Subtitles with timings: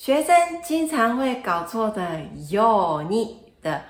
[0.00, 3.82] 学生经常会搞错的“よ你”的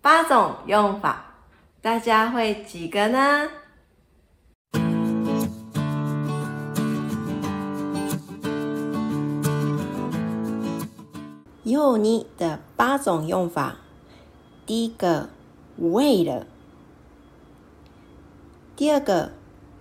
[0.00, 1.34] 八种用法，
[1.82, 3.48] 大家会几个呢？
[11.64, 13.76] よ你的八种用法，
[14.66, 15.28] 第一个
[15.76, 16.46] 为了，
[18.74, 19.30] 第二个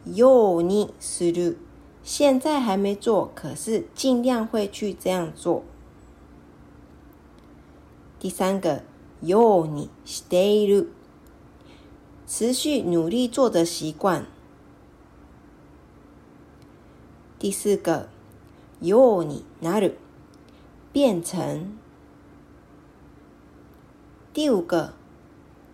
[0.06, 1.56] よにする，
[2.04, 5.64] 现在还没做，可是尽量会去这样做。
[8.24, 8.82] 第三个
[9.22, 10.92] よにしている，
[12.28, 14.28] 持续努力做的习惯。
[17.40, 18.08] 第四个
[18.82, 19.98] よになる。
[20.92, 21.66] 变成
[24.34, 24.94] 第五个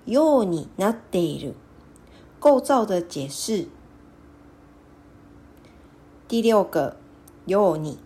[0.05, 1.55] ようになっている
[2.39, 3.67] 构造的解释。
[6.27, 6.95] 第六个
[7.47, 7.97] ように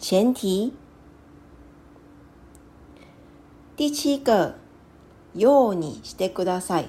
[0.00, 0.72] 前提。
[3.76, 4.54] 第七个
[5.34, 6.88] ようにしてください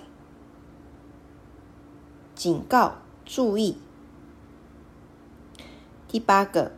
[2.35, 2.91] 警告
[3.25, 3.77] 注意。
[6.07, 6.71] 第八个。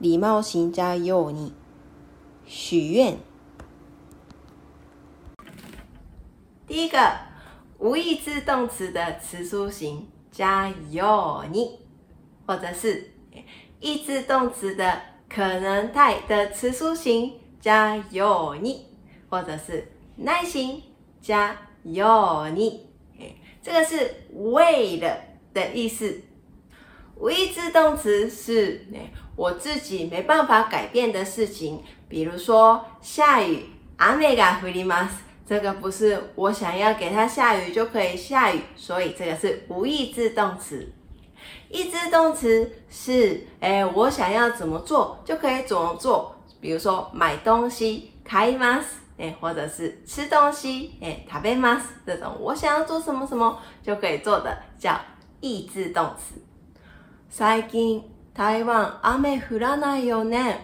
[0.00, 1.52] 礼貌型加ように
[2.46, 3.18] 许愿。
[6.66, 6.98] 第一个
[7.78, 11.80] 无意志动词的词书形加ように，
[12.46, 13.10] 或者是
[13.78, 18.80] 意志动词的可能态的词书形 加ように，
[19.28, 20.82] 或者是耐心
[21.20, 22.80] 加ように。
[23.62, 25.16] 这个是为了
[25.52, 26.22] 的意思。
[27.16, 28.86] 无意志动词是
[29.36, 33.66] 我自己没办法改变的事情，比如说下雨，
[33.98, 40.90] 阿美嘎回里马斯，这个不是我想要给它下雨就可以下雨，所以这个是无意志动词。
[41.68, 46.33] 意志动词是，哎，我想要怎么做就可以怎么做，
[46.65, 54.99] 比如说买东西，开马斯，哎，或者是吃东西，哎，食べ马斯，这种我想要做什么什么就可以做的，叫
[55.41, 56.41] 意志动词。
[57.29, 58.03] 最近
[58.33, 60.57] 台湾雨降らないよね。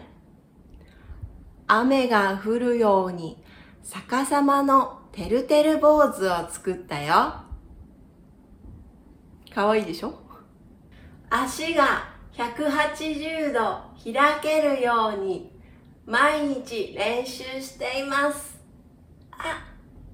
[1.68, 3.38] 雨が降るように
[3.84, 7.32] 逆さまのてるてる坊主を作ったよ。
[9.54, 10.16] かわいいでしょ
[11.30, 15.61] 足が180度開けるように
[16.06, 18.60] 毎日練習しています。
[19.32, 19.64] あ、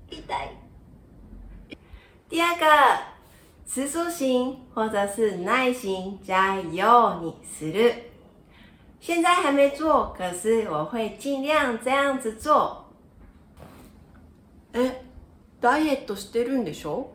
[0.09, 0.51] 痛い。
[2.29, 2.65] 第二个
[3.65, 7.93] 词书型或者是耐心加油你する。
[8.99, 12.85] 现在还没做，可是我会尽量这样子做。
[14.73, 15.03] え、
[15.61, 17.11] ダイエットしてるんでしょ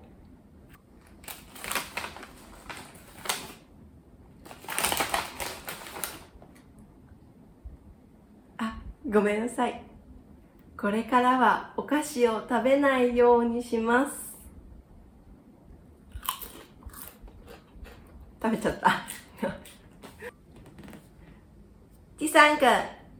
[8.56, 8.78] あ、
[9.12, 9.83] ごめんなさい。
[10.75, 14.39] これからはお菓子を食べないようにします。
[18.43, 19.03] 食べちゃった。
[22.19, 22.67] 第三个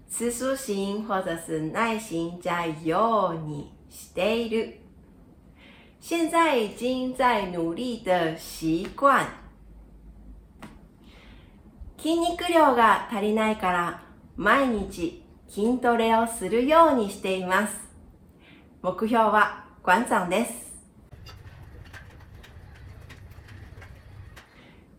[0.08, 4.78] 词书形或者是耐心加ようにしている。
[6.00, 9.26] 现在已经在努力的习惯。
[11.98, 14.02] 筋肉量が足りないから
[14.36, 15.21] 毎日
[15.54, 17.74] 筋トレをするようにしています。
[18.80, 20.72] 目標は馆長です。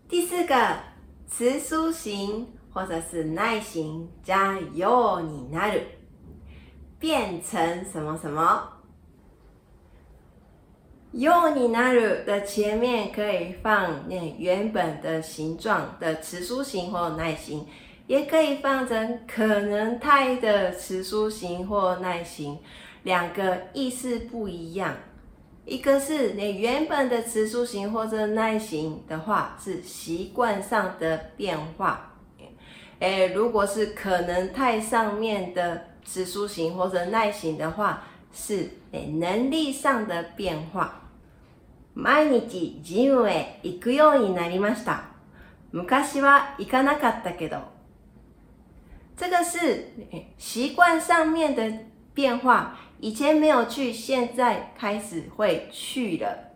[0.08, 0.54] 第四个
[1.28, 5.88] 词书形或者是耐形加ようになる，
[7.00, 8.70] 变成什么什么？
[11.14, 17.66] ようになる的前面可以放那原本的形状的词书形或耐形，
[18.07, 22.59] 也可以放成可能态的词书形或耐形，
[23.03, 24.97] 两个意思不一样。
[25.65, 32.15] 一个是你原本的词书形或者耐形的话，是习惯上的变化。
[33.01, 38.03] 哎，如果是可能态上面的词书形或者耐形的话，
[38.33, 41.03] 是哎能力上的变化。
[41.95, 45.03] 毎日ジムへ行くようになりました。
[45.73, 47.72] 昔は行かなかったけど。
[49.17, 49.93] 这个是
[50.37, 51.73] 习惯上面的
[52.15, 52.79] 变化。
[53.01, 56.55] 以前没有去，现在开始会去了。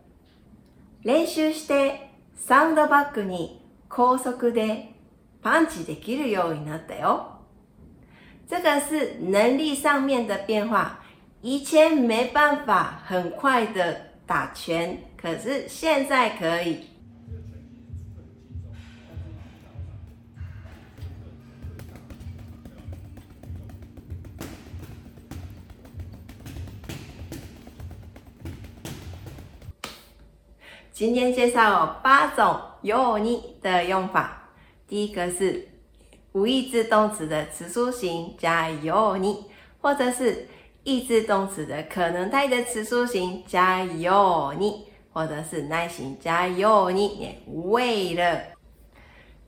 [1.05, 4.95] 練習してサンドバッグに高速で
[5.43, 7.41] パンチできるようになったよ。
[8.49, 10.99] 这个是能力上面的变化。
[11.43, 16.87] 以前没办法很快的打拳，可是现在可以。
[30.98, 34.50] 今天介绍八种有你的用法。
[34.88, 35.68] 第一个是
[36.32, 39.46] 无意志动词的词书形加有你，
[39.80, 40.48] 或者是
[40.84, 48.42] 意志动词的可能态的词书形加有你，或者是耐心加有你，为了。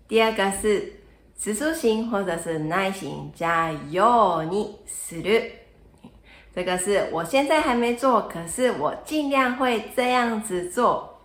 [0.08, 1.02] 第二个是
[1.36, 5.46] 词书形或者是耐心加有你する。
[6.54, 11.16] 这个是我现在还没做，可是我尽量会这样子做。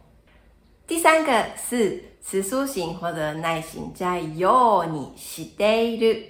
[0.88, 6.24] 第三个是词书形或者耐心加有你している。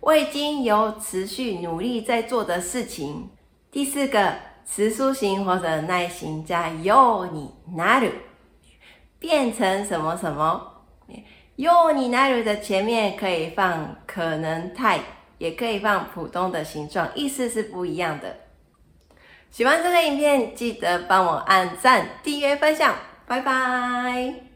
[0.00, 3.30] 我已经有持续努力在做的事情。
[3.70, 4.34] 第四个
[4.64, 8.12] 词书形或者耐心加有你なる，
[9.18, 10.82] 变成什么什么。
[11.56, 15.00] 有你なる的前面可以放可能态。
[15.38, 18.38] 也可以放普通的形状，意思是不一样的。
[19.50, 22.94] 喜欢这个影片，记得帮我按赞、订阅、分享，
[23.31, 24.50] 拜拜。